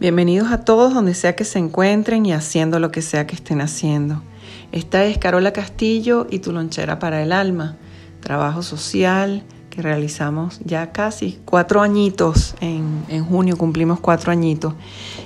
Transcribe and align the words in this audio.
Bienvenidos 0.00 0.52
a 0.52 0.58
todos 0.58 0.94
donde 0.94 1.12
sea 1.12 1.34
que 1.34 1.42
se 1.42 1.58
encuentren 1.58 2.24
y 2.24 2.32
haciendo 2.32 2.78
lo 2.78 2.92
que 2.92 3.02
sea 3.02 3.26
que 3.26 3.34
estén 3.34 3.60
haciendo. 3.60 4.22
Esta 4.70 5.04
es 5.04 5.18
Carola 5.18 5.52
Castillo 5.52 6.28
y 6.30 6.38
tu 6.38 6.52
lonchera 6.52 7.00
para 7.00 7.20
el 7.20 7.32
alma, 7.32 7.76
trabajo 8.20 8.62
social 8.62 9.42
que 9.70 9.82
realizamos 9.82 10.60
ya 10.64 10.92
casi 10.92 11.40
cuatro 11.44 11.82
añitos, 11.82 12.54
en, 12.60 13.24
junio 13.24 13.58
cumplimos 13.58 13.98
cuatro 13.98 14.30
añitos 14.30 14.74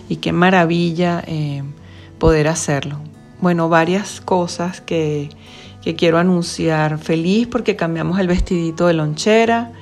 y 0.08 0.16
qué 0.16 0.32
maravilla 0.32 1.22
eh, 1.26 1.62
poder 2.18 2.48
hacerlo. 2.48 2.98
Bueno, 3.42 3.68
varias 3.68 4.22
cosas 4.22 4.80
que, 4.80 5.28
que 5.82 5.96
quiero 5.96 6.16
anunciar. 6.16 6.96
Feliz 6.96 7.46
porque 7.46 7.76
cambiamos 7.76 8.18
el 8.20 8.26
vestidito 8.26 8.86
de 8.86 8.94
lonchera 8.94 9.72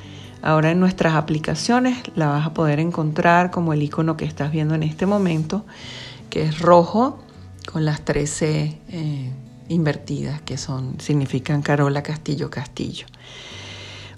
Ahora 0.42 0.70
en 0.70 0.80
nuestras 0.80 1.14
aplicaciones 1.14 1.98
la 2.14 2.28
vas 2.28 2.46
a 2.46 2.54
poder 2.54 2.80
encontrar 2.80 3.50
como 3.50 3.72
el 3.72 3.82
icono 3.82 4.16
que 4.16 4.24
estás 4.24 4.50
viendo 4.50 4.74
en 4.74 4.82
este 4.82 5.06
momento, 5.06 5.64
que 6.30 6.42
es 6.42 6.60
rojo 6.60 7.18
con 7.70 7.84
las 7.84 8.04
13 8.04 8.78
eh, 8.88 9.30
invertidas, 9.68 10.40
que 10.42 10.56
son, 10.56 10.98
significan 10.98 11.62
Carola 11.62 12.02
Castillo 12.02 12.50
Castillo. 12.50 13.06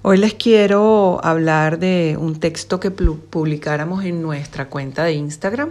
Hoy 0.03 0.19
les 0.19 0.34
quiero 0.34 1.20
hablar 1.25 1.79
de 1.79 2.17
un 2.19 2.41
texto 2.41 2.81
que 2.81 2.91
publicáramos 2.91 4.05
en 4.05 4.23
nuestra 4.23 4.69
cuenta 4.69 5.05
de 5.05 5.12
Instagram, 5.12 5.70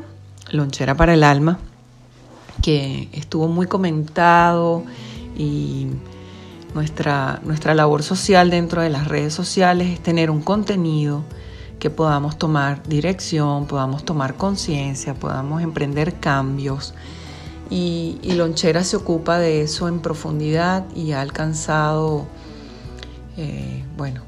Lonchera 0.51 0.95
para 0.95 1.13
el 1.13 1.23
Alma, 1.23 1.59
que 2.61 3.09
estuvo 3.11 3.47
muy 3.47 3.67
comentado 3.67 4.83
y 5.37 5.87
nuestra, 6.73 7.39
nuestra 7.43 7.73
labor 7.73 8.03
social 8.03 8.49
dentro 8.49 8.81
de 8.81 8.89
las 8.89 9.07
redes 9.07 9.33
sociales 9.33 9.89
es 9.89 9.99
tener 10.01 10.29
un 10.29 10.41
contenido 10.41 11.23
que 11.79 11.89
podamos 11.89 12.37
tomar 12.37 12.83
dirección, 12.87 13.65
podamos 13.65 14.05
tomar 14.05 14.35
conciencia, 14.35 15.15
podamos 15.15 15.63
emprender 15.63 16.19
cambios. 16.19 16.93
Y, 17.71 18.19
Lonchera 18.23 18.83
se 18.83 18.97
ocupa 18.97 19.39
de 19.39 19.61
eso 19.63 19.87
en 19.87 19.99
profundidad 19.99 20.85
y 20.95 21.13
ha 21.13 21.21
alcanzado, 21.21 22.27
eh, 23.35 23.83
bueno, 23.97 24.21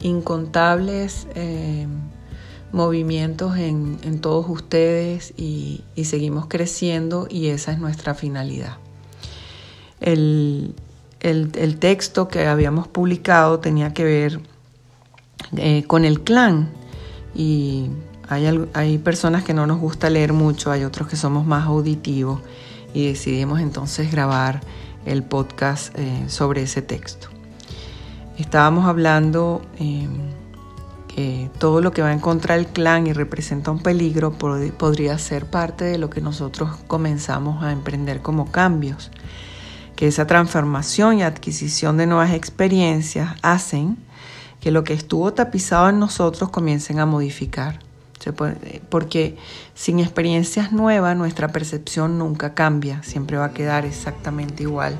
incontables 0.00 1.28
eh, 1.34 1.86
movimientos 2.72 3.56
en, 3.58 4.20
todos 4.20 4.48
ustedes 4.48 5.34
y, 5.36 5.84
y, 5.94 6.06
seguimos 6.06 6.46
creciendo 6.48 7.28
y 7.30 7.48
esa 7.48 7.72
es 7.72 7.78
nuestra 7.78 8.14
finalidad. 8.14 8.78
El, 10.00 10.74
el, 11.30 11.78
texto 11.78 12.28
que 12.28 12.46
habíamos 12.46 12.86
publicado 12.88 13.58
tenía 13.58 13.92
que 13.92 14.04
ver 14.04 14.40
eh, 15.56 15.84
con 15.86 16.04
el 16.04 16.20
clan 16.22 16.70
y 17.34 17.90
hay, 18.28 18.68
hay, 18.74 18.98
personas 18.98 19.42
que 19.44 19.52
no 19.52 19.66
nos 19.66 19.78
gusta 19.78 20.08
leer 20.08 20.32
mucho, 20.32 20.70
hay 20.70 20.84
otros 20.84 21.08
que 21.08 21.16
somos 21.16 21.46
más 21.46 21.66
auditivos 21.66 22.40
y 22.94 23.08
decidimos 23.08 23.60
entonces 23.60 24.10
grabar 24.10 24.60
el 25.04 25.22
podcast 25.22 25.96
eh, 25.98 26.24
sobre 26.28 26.62
ese 26.62 26.82
texto. 26.82 27.28
Estábamos 28.38 28.86
hablando 28.86 29.62
em, 29.78 30.10
que 31.08 31.50
todo 31.58 31.80
lo 31.80 31.92
que 31.92 32.02
va 32.02 32.12
en 32.12 32.20
contra 32.20 32.56
del 32.56 32.66
clan 32.66 33.06
y 33.06 33.12
representa 33.12 33.70
un 33.70 33.80
peligro 33.80 34.32
podría 34.32 35.18
ser 35.18 35.46
parte 35.46 35.84
de 35.84 35.98
lo 35.98 36.10
que 36.10 36.20
nosotros 36.20 36.70
comenzamos 36.86 37.64
a 37.64 37.72
emprender 37.72 38.20
como 38.22 38.50
cambios 38.50 39.10
que 39.96 40.06
esa 40.06 40.26
transformación 40.26 41.18
y 41.18 41.22
adquisición 41.22 41.96
de 41.96 42.06
nuevas 42.06 42.32
experiencias 42.32 43.34
hacen 43.42 43.96
que 44.60 44.70
lo 44.70 44.84
que 44.84 44.92
estuvo 44.92 45.32
tapizado 45.32 45.88
en 45.88 45.98
nosotros 45.98 46.50
comiencen 46.50 47.00
a 47.00 47.06
modificar. 47.06 47.80
Porque 48.90 49.36
sin 49.74 50.00
experiencias 50.00 50.72
nuevas 50.72 51.16
nuestra 51.16 51.48
percepción 51.48 52.18
nunca 52.18 52.54
cambia, 52.54 53.02
siempre 53.02 53.36
va 53.36 53.46
a 53.46 53.52
quedar 53.52 53.84
exactamente 53.84 54.64
igual 54.64 54.98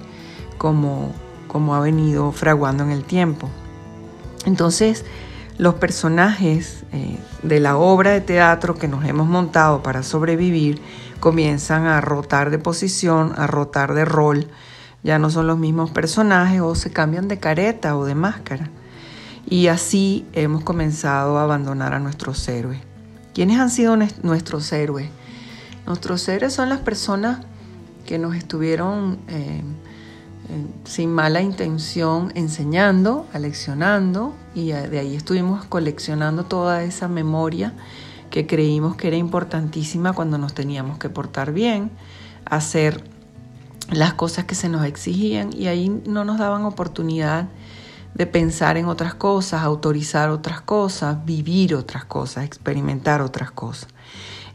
como, 0.59 1.13
como 1.49 1.75
ha 1.75 1.81
venido 1.81 2.31
fraguando 2.33 2.85
en 2.85 2.91
el 2.91 3.05
tiempo. 3.05 3.51
Entonces, 4.45 5.05
los 5.59 5.75
personajes 5.75 6.85
eh, 6.93 7.19
de 7.43 7.61
la 7.61 7.77
obra 7.77 8.13
de 8.13 8.21
teatro 8.21 8.77
que 8.77 8.89
nos 8.89 9.05
hemos 9.05 9.27
montado 9.27 9.83
para 9.83 10.03
sobrevivir 10.03 10.81
comienzan 11.19 11.87
a 11.87 12.01
rotar 12.01 12.51
de 12.51 12.59
posición, 12.59 13.33
a 13.37 13.47
rotar 13.47 13.95
de 13.95 14.05
rol, 14.05 14.47
ya 15.03 15.19
no 15.19 15.31
son 15.31 15.47
los 15.47 15.59
mismos 15.59 15.91
personajes 15.91 16.61
o 16.61 16.75
se 16.75 16.91
cambian 16.91 17.29
de 17.29 17.39
careta 17.39 17.97
o 17.97 18.05
de 18.05 18.15
máscara. 18.15 18.71
Y 19.49 19.69
así 19.69 20.27
hemos 20.33 20.65
comenzado 20.65 21.39
a 21.39 21.45
abandonar 21.45 21.95
a 21.95 22.01
nuestros 22.01 22.47
héroes. 22.49 22.81
¿Quiénes 23.33 23.61
han 23.61 23.71
sido 23.71 23.97
nuestros 24.23 24.73
héroes? 24.73 25.09
Nuestros 25.87 26.27
héroes 26.29 26.53
son 26.53 26.69
las 26.69 26.81
personas 26.81 27.41
que 28.05 28.19
nos 28.19 28.35
estuvieron 28.35 29.19
eh, 29.29 29.63
sin 30.85 31.13
mala 31.13 31.43
intención 31.43 32.33
enseñando, 32.35 33.27
aleccionando, 33.33 34.35
y 34.55 34.69
de 34.69 34.99
ahí 34.99 35.15
estuvimos 35.15 35.65
coleccionando 35.65 36.45
toda 36.45 36.83
esa 36.83 37.09
memoria 37.09 37.73
que 38.31 38.47
creímos 38.47 38.97
que 38.97 39.09
era 39.09 39.17
importantísima 39.17 40.13
cuando 40.13 40.39
nos 40.39 40.55
teníamos 40.55 40.99
que 40.99 41.09
portar 41.09 41.53
bien, 41.53 41.91
hacer 42.45 43.03
las 43.91 44.15
cosas 44.15 44.45
que 44.45 44.55
se 44.55 44.69
nos 44.69 44.85
exigían 44.85 45.53
y 45.53 45.69
ahí 45.69 45.89
no 46.07 46.25
nos 46.25 46.39
daban 46.39 46.65
oportunidad 46.65 47.49
de 48.15 48.27
pensar 48.27 48.77
en 48.77 48.87
otras 48.87 49.15
cosas, 49.15 49.63
autorizar 49.63 50.31
otras 50.31 50.61
cosas, 50.61 51.25
vivir 51.25 51.75
otras 51.75 52.05
cosas, 52.05 52.45
experimentar 52.45 53.21
otras 53.21 53.51
cosas. 53.51 53.89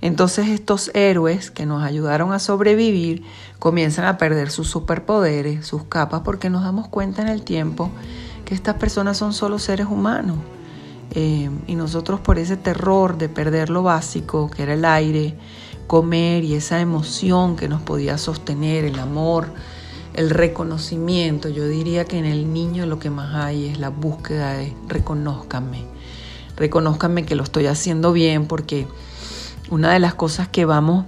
Entonces 0.01 0.47
estos 0.49 0.89
héroes 0.95 1.51
que 1.51 1.67
nos 1.67 1.83
ayudaron 1.83 2.33
a 2.33 2.39
sobrevivir 2.39 3.23
comienzan 3.59 4.05
a 4.05 4.17
perder 4.17 4.49
sus 4.49 4.67
superpoderes, 4.67 5.65
sus 5.67 5.83
capas, 5.83 6.21
porque 6.21 6.49
nos 6.49 6.63
damos 6.63 6.87
cuenta 6.87 7.21
en 7.21 7.27
el 7.27 7.43
tiempo 7.43 7.91
que 8.45 8.55
estas 8.55 8.75
personas 8.75 9.17
son 9.17 9.33
solo 9.33 9.59
seres 9.59 9.85
humanos. 9.85 10.37
Eh, 11.13 11.49
y 11.67 11.75
nosotros 11.75 12.19
por 12.19 12.39
ese 12.39 12.57
terror 12.57 13.17
de 13.17 13.29
perder 13.29 13.69
lo 13.69 13.83
básico, 13.83 14.49
que 14.49 14.63
era 14.63 14.73
el 14.73 14.85
aire, 14.85 15.35
comer 15.91 16.45
y 16.45 16.53
esa 16.53 16.79
emoción 16.79 17.57
que 17.57 17.67
nos 17.67 17.81
podía 17.81 18.17
sostener, 18.17 18.85
el 18.85 18.97
amor, 18.97 19.49
el 20.13 20.29
reconocimiento. 20.29 21.49
Yo 21.49 21.67
diría 21.67 22.05
que 22.05 22.17
en 22.17 22.23
el 22.23 22.53
niño 22.53 22.85
lo 22.85 22.97
que 22.97 23.09
más 23.09 23.35
hay 23.35 23.65
es 23.65 23.77
la 23.77 23.89
búsqueda 23.89 24.53
de 24.53 24.73
reconózcanme, 24.87 25.83
reconózcanme 26.55 27.25
que 27.25 27.35
lo 27.35 27.43
estoy 27.43 27.65
haciendo 27.65 28.13
bien 28.13 28.45
porque 28.45 28.87
una 29.69 29.91
de 29.91 29.99
las 29.99 30.13
cosas 30.13 30.47
que 30.47 30.63
vamos 30.63 31.07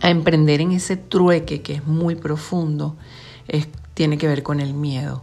a 0.00 0.08
emprender 0.08 0.62
en 0.62 0.72
ese 0.72 0.96
trueque 0.96 1.60
que 1.60 1.74
es 1.74 1.86
muy 1.86 2.14
profundo 2.14 2.96
tiene 3.92 4.16
que 4.16 4.26
ver 4.26 4.42
con 4.42 4.60
el 4.60 4.72
miedo. 4.72 5.22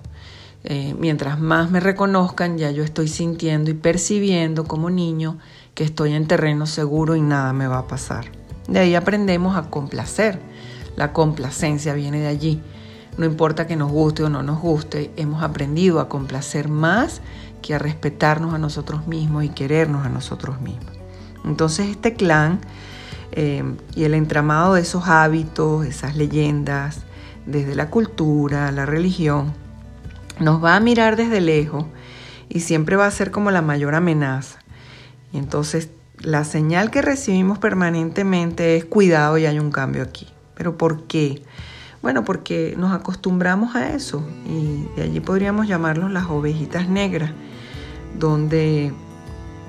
Eh, 0.64 0.94
mientras 1.00 1.40
más 1.40 1.72
me 1.72 1.80
reconozcan, 1.80 2.60
ya 2.60 2.70
yo 2.70 2.84
estoy 2.84 3.08
sintiendo 3.08 3.72
y 3.72 3.74
percibiendo 3.74 4.66
como 4.66 4.92
niño 4.92 5.40
que 5.74 5.84
estoy 5.84 6.14
en 6.14 6.28
terreno 6.28 6.68
seguro 6.68 7.16
y 7.16 7.22
nada 7.22 7.52
me 7.52 7.66
va 7.66 7.80
a 7.80 7.88
pasar. 7.88 8.26
De 8.70 8.80
ahí 8.80 8.96
aprendemos 8.96 9.58
a 9.58 9.70
complacer. 9.70 10.40
La 10.96 11.12
complacencia 11.12 11.94
viene 11.94 12.20
de 12.20 12.28
allí. 12.28 12.62
No 13.18 13.26
importa 13.26 13.68
que 13.68 13.76
nos 13.76 13.92
guste 13.92 14.24
o 14.24 14.30
no 14.30 14.44
nos 14.44 14.60
guste, 14.60 15.12
hemos 15.18 15.44
aprendido 15.44 16.00
a 16.00 16.08
complacer 16.08 16.70
más 16.70 17.22
que 17.62 17.76
a 17.76 17.80
respetarnos 17.80 18.54
a 18.54 18.58
nosotros 18.58 19.08
mismos 19.08 19.44
y 19.44 19.50
querernos 19.50 20.06
a 20.06 20.10
nosotros 20.10 20.62
mismos. 20.62 20.94
Entonces 21.44 21.90
este 21.90 22.14
clan 22.14 22.60
eh, 23.32 23.64
y 23.96 24.04
el 24.04 24.14
entramado 24.14 24.76
de 24.76 24.82
esos 24.82 25.08
hábitos, 25.08 25.86
esas 25.86 26.16
leyendas, 26.16 27.02
desde 27.46 27.76
la 27.76 27.90
cultura, 27.90 28.72
la 28.72 28.86
religión, 28.86 29.54
nos 30.40 30.64
va 30.64 30.76
a 30.76 30.80
mirar 30.80 31.16
desde 31.16 31.42
lejos 31.42 31.86
y 32.48 32.62
siempre 32.62 32.96
va 32.96 33.08
a 33.08 33.12
ser 33.12 33.32
como 33.32 33.52
la 33.52 33.62
mayor 33.62 33.96
amenaza. 33.96 34.60
Y 35.34 35.38
entonces 35.38 35.90
la 36.22 36.44
señal 36.44 36.92
que 36.92 37.02
recibimos 37.02 37.60
permanentemente 37.60 38.76
es 38.76 38.86
cuidado 38.86 39.38
y 39.38 39.46
hay 39.46 39.60
un 39.60 39.72
cambio 39.72 40.04
aquí. 40.04 40.28
¿Pero 40.56 40.78
por 40.78 41.04
qué? 41.04 41.42
Bueno, 42.02 42.24
porque 42.24 42.76
nos 42.78 42.94
acostumbramos 42.94 43.76
a 43.76 43.94
eso 43.94 44.26
y 44.46 44.86
de 44.96 45.04
allí 45.04 45.20
podríamos 45.20 45.68
llamarlos 45.68 46.12
las 46.12 46.26
ovejitas 46.28 46.90
negras, 46.90 47.32
donde 48.18 48.94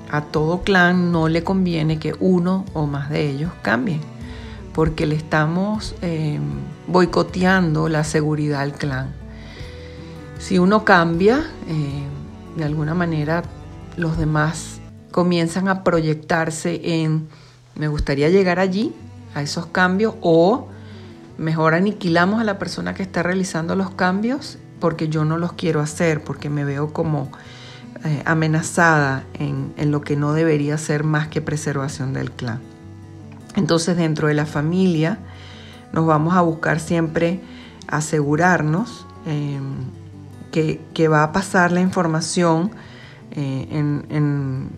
a 0.09 0.21
todo 0.21 0.61
clan 0.61 1.11
no 1.11 1.29
le 1.29 1.43
conviene 1.43 1.99
que 1.99 2.13
uno 2.19 2.65
o 2.73 2.85
más 2.85 3.09
de 3.09 3.29
ellos 3.29 3.51
cambien, 3.61 4.01
porque 4.73 5.05
le 5.05 5.15
estamos 5.15 5.95
eh, 6.01 6.39
boicoteando 6.87 7.87
la 7.87 8.03
seguridad 8.03 8.61
al 8.61 8.73
clan. 8.73 9.13
Si 10.39 10.59
uno 10.59 10.83
cambia, 10.83 11.45
eh, 11.67 12.03
de 12.57 12.63
alguna 12.65 12.93
manera 12.93 13.43
los 13.95 14.17
demás 14.17 14.80
comienzan 15.11 15.67
a 15.67 15.83
proyectarse 15.83 16.81
en, 16.83 17.27
me 17.75 17.87
gustaría 17.87 18.29
llegar 18.29 18.59
allí, 18.59 18.93
a 19.33 19.41
esos 19.41 19.67
cambios, 19.67 20.15
o 20.21 20.67
mejor 21.37 21.73
aniquilamos 21.73 22.41
a 22.41 22.43
la 22.43 22.59
persona 22.59 22.93
que 22.93 23.03
está 23.03 23.23
realizando 23.23 23.75
los 23.75 23.91
cambios 23.91 24.57
porque 24.79 25.09
yo 25.09 25.25
no 25.25 25.37
los 25.37 25.53
quiero 25.53 25.79
hacer, 25.79 26.23
porque 26.23 26.49
me 26.49 26.65
veo 26.65 26.91
como 26.91 27.31
eh, 28.03 28.23
amenazada 28.25 29.23
en, 29.35 29.73
en 29.77 29.91
lo 29.91 30.01
que 30.01 30.15
no 30.15 30.33
debería 30.33 30.77
ser 30.77 31.03
más 31.03 31.27
que 31.27 31.41
preservación 31.41 32.13
del 32.13 32.31
clan. 32.31 32.59
Entonces 33.55 33.97
dentro 33.97 34.27
de 34.27 34.33
la 34.33 34.45
familia 34.45 35.19
nos 35.93 36.05
vamos 36.05 36.35
a 36.35 36.41
buscar 36.41 36.79
siempre 36.79 37.41
asegurarnos 37.87 39.05
em, 39.25 39.75
que, 40.51 41.07
va 41.07 41.23
a 41.23 41.31
pasar 41.31 41.71
la 41.71 41.81
información 41.81 42.71
eh, 43.31 43.67
en, 43.71 44.69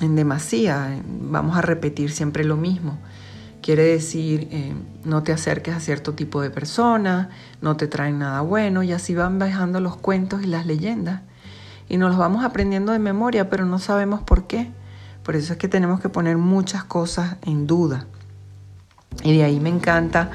demasía. 0.00 1.00
Vamos 1.06 1.56
a 1.56 1.62
repetir 1.62 2.10
siempre 2.10 2.44
lo 2.44 2.56
mismo. 2.56 2.98
Quiere 3.62 3.82
decir, 3.84 4.48
em, 4.50 4.82
no 5.04 5.22
te 5.22 5.32
acerques 5.32 5.74
a 5.74 5.80
cierto 5.80 6.14
tipo 6.14 6.40
de 6.40 6.50
persona, 6.50 7.30
no 7.60 7.76
te 7.76 7.88
traen 7.88 8.18
nada 8.18 8.40
bueno, 8.42 8.82
y 8.82 8.92
así 8.92 9.14
van 9.14 9.38
bajando 9.38 9.80
los 9.80 9.96
cuentos 9.96 10.42
y 10.42 10.46
las 10.46 10.66
leyendas. 10.66 11.22
Y 11.88 11.96
nos 11.96 12.10
los 12.10 12.18
vamos 12.18 12.44
aprendiendo 12.44 12.92
de 12.92 12.98
memoria, 12.98 13.50
pero 13.50 13.64
no 13.64 13.78
sabemos 13.78 14.22
por 14.22 14.46
qué. 14.46 14.70
Por 15.22 15.34
eso 15.34 15.54
es 15.54 15.58
que 15.58 15.68
tenemos 15.68 16.00
que 16.00 16.08
poner 16.08 16.36
muchas 16.36 16.84
cosas 16.84 17.36
en 17.42 17.66
duda. 17.66 18.06
Y 19.24 19.36
de 19.36 19.44
ahí 19.44 19.58
me 19.58 19.70
encanta 19.70 20.30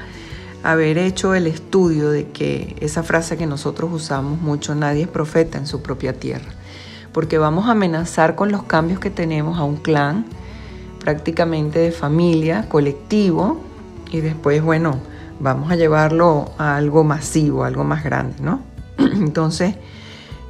haber 0.62 0.98
hecho 0.98 1.34
el 1.34 1.46
estudio 1.46 2.10
de 2.10 2.28
que 2.28 2.76
esa 2.80 3.02
frase 3.02 3.36
que 3.36 3.46
nosotros 3.46 3.90
usamos 3.92 4.40
mucho, 4.40 4.74
nadie 4.74 5.02
es 5.02 5.08
profeta 5.08 5.58
en 5.58 5.66
su 5.66 5.82
propia 5.82 6.18
tierra, 6.18 6.52
porque 7.12 7.38
vamos 7.38 7.68
a 7.68 7.72
amenazar 7.72 8.34
con 8.34 8.50
los 8.50 8.62
cambios 8.64 9.00
que 9.00 9.10
tenemos 9.10 9.58
a 9.58 9.64
un 9.64 9.76
clan, 9.76 10.26
prácticamente 11.00 11.78
de 11.78 11.92
familia, 11.92 12.68
colectivo, 12.68 13.60
y 14.10 14.20
después, 14.20 14.62
bueno, 14.62 15.00
vamos 15.40 15.70
a 15.70 15.76
llevarlo 15.76 16.52
a 16.58 16.76
algo 16.76 17.04
masivo, 17.04 17.64
algo 17.64 17.84
más 17.84 18.04
grande, 18.04 18.36
¿no? 18.40 18.62
Entonces, 18.98 19.74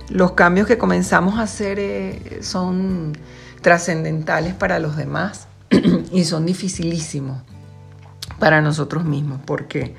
los 0.09 0.33
cambios 0.33 0.67
que 0.67 0.79
comenzamos 0.79 1.39
a 1.39 1.43
hacer 1.43 1.79
eh, 1.79 2.41
son 2.43 3.17
trascendentales 3.63 4.55
para 4.55 4.79
los 4.79 4.97
demás 4.97 5.47
y 6.13 6.25
son 6.25 6.45
dificilísimos 6.45 7.41
para 8.39 8.61
nosotros 8.61 9.05
mismos, 9.05 9.41
porque, 9.45 9.95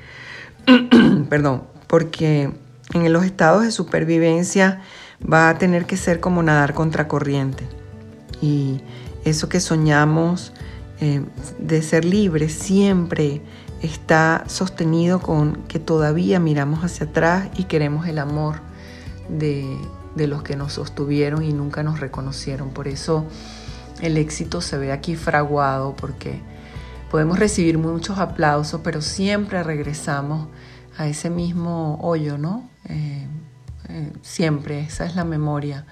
perdón, 1.28 1.64
porque 1.86 2.52
en 2.92 3.12
los 3.12 3.24
estados 3.24 3.64
de 3.64 3.72
supervivencia 3.72 4.82
va 5.30 5.48
a 5.48 5.58
tener 5.58 5.86
que 5.86 5.96
ser 5.96 6.20
como 6.20 6.42
nadar 6.42 6.74
contracorriente. 6.74 7.64
Y 8.40 8.80
eso 9.24 9.48
que 9.48 9.60
soñamos 9.60 10.52
eh, 11.00 11.22
de 11.58 11.82
ser 11.82 12.04
libres 12.04 12.52
siempre 12.52 13.42
está 13.82 14.44
sostenido 14.46 15.20
con 15.20 15.56
que 15.68 15.78
todavía 15.78 16.40
miramos 16.40 16.84
hacia 16.84 17.06
atrás 17.06 17.48
y 17.56 17.64
queremos 17.64 18.06
el 18.06 18.18
amor 18.18 18.56
de, 19.28 19.78
de 20.14 20.26
los 20.26 20.42
que 20.42 20.56
nos 20.56 20.74
sostuvieron 20.74 21.42
y 21.42 21.52
nunca 21.52 21.82
nos 21.82 22.00
reconocieron. 22.00 22.70
Por 22.70 22.88
eso 22.88 23.26
el 24.00 24.16
éxito 24.16 24.60
se 24.60 24.78
ve 24.78 24.92
aquí 24.92 25.16
fraguado 25.16 25.94
porque 25.96 26.40
Podemos 27.14 27.38
recibir 27.38 27.78
muchos 27.78 28.18
aplausos, 28.18 28.80
pero 28.82 29.00
siempre 29.00 29.62
regresamos 29.62 30.48
a 30.98 31.06
ese 31.06 31.30
mismo 31.30 31.96
hoyo, 32.02 32.38
¿no? 32.38 32.68
Eh, 32.88 33.28
eh, 33.88 34.12
siempre, 34.22 34.80
esa 34.80 35.04
es 35.04 35.14
la 35.14 35.24
memoria. 35.24 35.86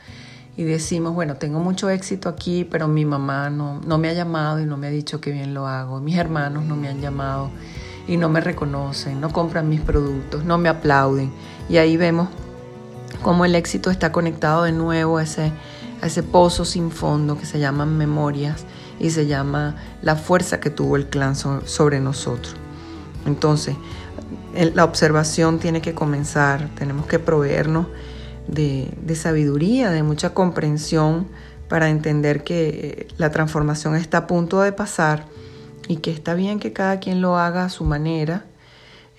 Y 0.56 0.64
decimos, 0.64 1.14
bueno, 1.14 1.36
tengo 1.36 1.60
mucho 1.60 1.88
éxito 1.88 2.28
aquí, 2.28 2.64
pero 2.64 2.86
mi 2.86 3.04
mamá 3.04 3.48
no, 3.48 3.80
no 3.80 3.98
me 3.98 4.08
ha 4.08 4.12
llamado 4.12 4.60
y 4.60 4.66
no 4.66 4.76
me 4.76 4.88
ha 4.88 4.90
dicho 4.90 5.20
que 5.20 5.32
bien 5.32 5.54
lo 5.54 5.66
hago. 5.66 6.00
Mis 6.00 6.16
hermanos 6.16 6.64
no 6.64 6.76
me 6.76 6.88
han 6.88 7.00
llamado 7.00 7.50
y 8.06 8.16
no 8.16 8.28
me 8.28 8.40
reconocen, 8.40 9.20
no 9.20 9.32
compran 9.32 9.68
mis 9.68 9.80
productos, 9.80 10.44
no 10.44 10.58
me 10.58 10.68
aplauden. 10.68 11.32
Y 11.68 11.78
ahí 11.78 11.96
vemos 11.96 12.28
cómo 13.22 13.44
el 13.44 13.54
éxito 13.54 13.90
está 13.90 14.12
conectado 14.12 14.64
de 14.64 14.72
nuevo 14.72 15.18
a 15.18 15.22
ese, 15.22 15.52
ese 16.02 16.22
pozo 16.22 16.64
sin 16.64 16.90
fondo 16.90 17.38
que 17.38 17.46
se 17.46 17.58
llaman 17.58 17.96
memorias 17.96 18.66
y 18.98 19.10
se 19.10 19.26
llama 19.26 19.76
la 20.02 20.16
fuerza 20.16 20.60
que 20.60 20.70
tuvo 20.70 20.96
el 20.96 21.06
clan 21.08 21.34
sobre 21.34 22.00
nosotros. 22.00 22.56
Entonces, 23.26 23.76
la 24.74 24.84
observación 24.84 25.58
tiene 25.58 25.80
que 25.80 25.94
comenzar, 25.94 26.68
tenemos 26.76 27.06
que 27.06 27.18
proveernos 27.18 27.86
de, 28.48 29.14
sabiduría, 29.14 29.90
de 29.90 30.02
mucha 30.02 30.34
comprensión 30.34 31.28
para 31.68 31.88
entender 31.88 32.44
que 32.44 32.68
eh, 32.68 33.08
la 33.16 33.30
transformación 33.30 33.96
está 33.96 34.18
a 34.18 34.26
punto 34.26 34.60
de 34.60 34.72
pasar 34.72 35.24
y 35.88 35.96
que 35.96 36.10
está 36.10 36.34
bien 36.34 36.60
que 36.60 36.72
cada 36.72 37.00
quien 37.00 37.20
lo 37.20 37.38
haga 37.38 37.64
a 37.64 37.68
su 37.68 37.84
manera, 37.84 38.44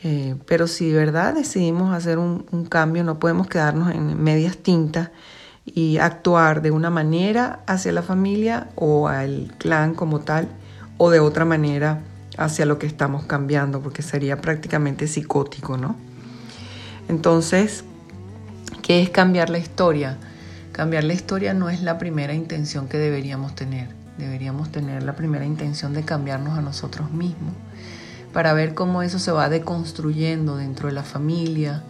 eh, 0.04 0.36
pero 0.46 0.68
si 0.68 0.90
de 0.90 0.98
verdad 0.98 1.34
decidimos 1.34 1.96
hacer 1.96 2.18
un, 2.18 2.46
un, 2.52 2.66
cambio, 2.66 3.04
no 3.04 3.20
podemos 3.20 3.48
quedarnos 3.48 3.92
en 3.94 4.22
medias 4.22 4.58
tintas 4.58 5.10
y 5.66 5.98
actuar 5.98 6.62
de 6.62 6.72
una 6.72 6.90
manera 6.90 7.62
hacia 7.68 7.92
la 7.92 8.02
familia 8.02 8.70
o 8.76 9.08
al 9.08 9.56
clan 9.58 9.96
como 9.96 10.20
tal 10.20 10.50
o 10.98 11.10
de 11.10 11.20
otra 11.20 11.46
manera 11.46 12.02
hacia 12.38 12.66
lo 12.66 12.80
que 12.80 12.88
estamos 12.88 13.26
cambiando, 13.26 13.82
porque 13.82 14.02
sería 14.02 14.42
prácticamente 14.42 15.08
psicótico, 15.08 15.78
¿no? 15.78 15.96
Entonces, 17.08 17.84
¿qué 18.82 19.02
es 19.02 19.10
cambiar 19.10 19.50
la 19.50 19.58
historia? 19.58 20.18
Cambiar 20.72 21.04
la 21.04 21.14
historia 21.14 21.54
no 21.54 21.70
es 21.70 21.82
la 21.82 21.98
primera 21.98 22.34
intención 22.34 22.88
que 22.88 22.98
deberíamos 22.98 23.56
tener. 23.56 23.90
Deberíamos 24.18 24.72
tener 24.72 25.04
la 25.04 25.16
primera 25.16 25.46
intención 25.46 25.94
de 25.94 26.04
cambiarnos 26.04 26.58
a 26.58 26.62
nosotros 26.62 27.12
mismos 27.12 27.54
para 28.34 28.54
ver 28.54 28.74
cómo 28.74 29.04
eso 29.04 29.20
se 29.20 29.32
va 29.32 29.48
deconstruyendo 29.48 30.58
dentro 30.58 30.88
de 30.88 30.94
la 30.94 31.04
familia, 31.04 31.84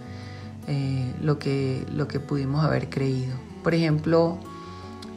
eh, 0.68 1.14
lo, 1.22 1.40
que, 1.40 1.86
lo 1.92 2.08
que 2.08 2.20
pudimos 2.20 2.64
haber 2.64 2.90
creído. 2.90 3.34
Por 3.64 3.74
ejemplo, 3.74 4.38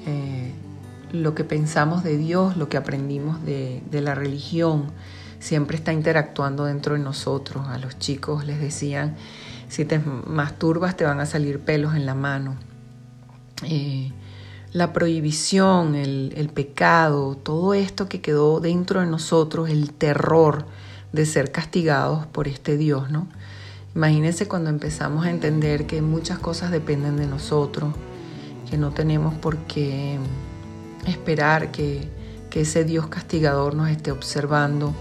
eh, 0.07 0.53
lo 1.13 1.35
que 1.35 1.45
pensamos 1.45 2.05
de 2.05 2.17
Dios, 2.17 2.57
lo 2.57 2.69
que 2.69 2.77
aprendimos 2.77 3.45
de, 3.45 3.83
la 3.91 4.15
religión, 4.15 4.87
siempre 5.39 5.77
está 5.77 5.93
interactuando 5.93 6.65
dentro 6.65 6.95
de 6.95 7.01
nosotros. 7.01 7.67
A 7.69 7.79
los 7.79 7.99
chicos 7.99 8.45
les 8.45 8.61
decían, 8.61 9.17
si 9.69 9.85
te 9.85 9.99
masturbas 9.99 10.97
te 10.97 11.05
van 11.05 11.21
a 11.21 11.27
salir 11.27 11.61
pelos 11.61 11.95
en 11.95 12.07
la 12.07 12.15
mano. 12.15 12.57
Eh, 13.65 14.13
la 14.73 14.93
prohibición, 14.93 15.95
el, 15.95 16.51
pecado, 16.53 17.35
todo 17.35 17.73
esto 17.73 18.09
que 18.09 18.21
quedó 18.21 18.61
dentro 18.61 19.01
de 19.01 19.07
nosotros, 19.07 19.71
el 19.71 19.93
terror 19.93 20.67
de 21.13 21.25
ser 21.25 21.51
castigados 21.51 22.27
por 22.27 22.47
este 22.47 22.77
Dios, 22.77 23.11
¿no? 23.11 23.27
Imagínense 23.95 24.47
cuando 24.47 24.69
empezamos 24.69 25.25
a 25.25 25.31
entender 25.31 25.87
que 25.87 26.03
muchas 26.03 26.39
cosas 26.39 26.71
dependen 26.71 27.17
de 27.17 27.27
nosotros, 27.27 27.95
que 28.69 28.77
no 28.77 28.91
tenemos 28.91 29.33
por 29.35 29.57
qué 29.61 30.19
esperar 31.07 31.71
que, 31.71 32.15
ese 32.57 32.85
Dios 32.85 33.09
castigador 33.09 33.75
nos 33.75 33.91
esté 33.91 34.11
observando 34.11 34.95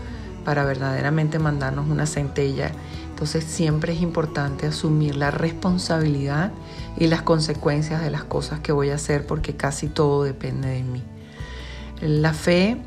para 0.46 0.64
verdaderamente 0.64 1.40
mandarnos 1.40 1.90
una 1.90 2.06
centella. 2.06 2.72
Entonces 3.10 3.44
siempre 3.44 3.94
es 3.94 4.02
importante 4.02 4.68
asumir 4.68 5.16
la 5.16 5.32
responsabilidad 5.32 6.52
y 6.98 7.08
las 7.08 7.24
consecuencias 7.24 8.02
de 8.02 8.12
las 8.12 8.24
cosas 8.24 8.62
que 8.62 8.72
voy 8.72 8.92
a 8.92 8.96
hacer 8.96 9.25
porque 9.28 9.56
casi 9.56 9.88
todo 9.88 10.24
depende 10.24 10.70
de 10.70 10.84
mí. 10.84 11.04
La 12.00 12.34
fe 12.34 12.78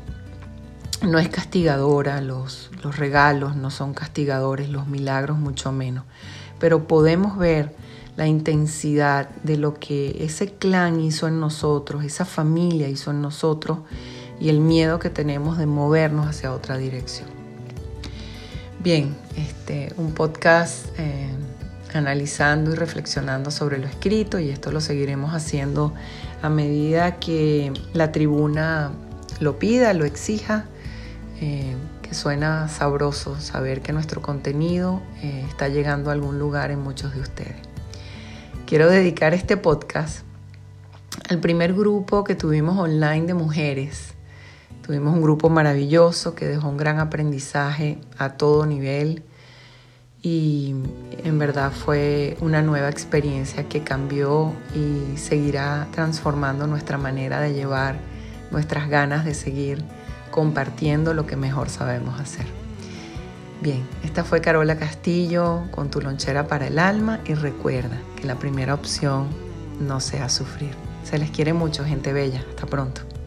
no 1.01 1.19
es 1.19 1.29
castigadora, 1.29 2.21
los, 2.21 2.71
los 2.83 2.97
regalos 2.97 3.55
no 3.55 3.71
son 3.71 3.93
castigadores, 3.93 4.69
los 4.69 4.87
milagros 4.87 5.37
mucho 5.37 5.71
menos, 5.71 6.05
pero 6.59 6.87
podemos 6.87 7.37
ver 7.37 7.75
la 8.15 8.27
intensidad 8.27 9.29
de 9.43 9.57
lo 9.57 9.75
que 9.75 10.23
ese 10.23 10.53
clan 10.53 10.99
hizo 10.99 11.27
en 11.27 11.39
nosotros, 11.39 12.03
esa 12.03 12.25
familia 12.25 12.89
hizo 12.89 13.11
en 13.11 13.21
nosotros 13.21 13.79
y 14.39 14.49
el 14.49 14.59
miedo 14.59 14.99
que 14.99 15.09
tenemos 15.09 15.57
de 15.57 15.65
movernos 15.65 16.27
hacia 16.27 16.53
otra 16.53 16.77
dirección. 16.77 17.38
Bien, 18.79 19.15
este, 19.35 19.93
un 19.97 20.13
podcast 20.13 20.87
eh, 20.97 21.29
analizando 21.93 22.71
y 22.71 22.75
reflexionando 22.75 23.51
sobre 23.51 23.77
lo 23.77 23.87
escrito 23.87 24.39
y 24.39 24.49
esto 24.49 24.71
lo 24.71 24.81
seguiremos 24.81 25.33
haciendo 25.33 25.93
a 26.41 26.49
medida 26.49 27.19
que 27.19 27.73
la 27.93 28.11
tribuna 28.11 28.91
lo 29.39 29.59
pida, 29.59 29.93
lo 29.93 30.05
exija, 30.05 30.65
eh, 31.41 31.75
que 32.01 32.13
suena 32.13 32.67
sabroso 32.69 33.39
saber 33.39 33.81
que 33.81 33.93
nuestro 33.93 34.21
contenido 34.21 35.01
eh, 35.21 35.45
está 35.47 35.67
llegando 35.67 36.09
a 36.09 36.13
algún 36.13 36.39
lugar 36.39 36.71
en 36.71 36.79
muchos 36.79 37.13
de 37.13 37.21
ustedes 37.21 37.69
quiero 38.69 38.87
dedicar 38.87 39.33
este 39.33 39.57
podcast 39.57 40.19
al 41.27 41.39
primer 41.39 41.73
grupo 41.73 42.23
que 42.23 42.35
tuvimos 42.35 42.77
online 42.77 43.25
de 43.25 43.33
mujeres. 43.33 44.13
Tuvimos 44.89 45.13
un 45.13 45.21
grupo 45.21 45.51
maravilloso 45.51 46.33
que 46.33 46.47
dejó 46.47 46.67
un 46.67 46.77
gran 46.77 46.97
aprendizaje 46.97 47.99
a 48.17 48.37
todo 48.37 48.65
nivel 48.65 49.21
y 50.23 50.73
en 51.23 51.37
verdad 51.37 51.71
fue 51.71 52.35
una 52.41 52.63
nueva 52.63 52.89
experiencia 52.89 53.69
que 53.69 53.83
cambió 53.83 54.51
y 54.73 55.15
seguirá 55.15 55.87
transformando 55.91 56.65
nuestra 56.65 56.97
manera 56.97 57.39
de 57.39 57.53
llevar 57.53 57.99
nuestras 58.49 58.89
ganas 58.89 59.25
de 59.25 59.35
seguir 59.35 59.83
compartiendo 60.31 61.13
lo 61.13 61.27
que 61.27 61.35
mejor 61.35 61.69
sabemos 61.69 62.19
hacer. 62.19 62.47
Bien, 63.61 63.87
esta 64.03 64.23
fue 64.23 64.41
Carola 64.41 64.79
Castillo 64.79 65.65
con 65.69 65.91
tu 65.91 66.01
lonchera 66.01 66.47
para 66.47 66.65
el 66.65 66.79
alma 66.79 67.19
y 67.25 67.35
recuerda 67.35 67.99
que 68.15 68.25
la 68.25 68.39
primera 68.39 68.73
opción 68.73 69.27
no 69.79 69.99
sea 69.99 70.29
sufrir. 70.29 70.71
Se 71.03 71.19
les 71.19 71.29
quiere 71.29 71.53
mucho, 71.53 71.85
gente 71.85 72.11
bella. 72.11 72.43
Hasta 72.49 72.65
pronto. 72.65 73.18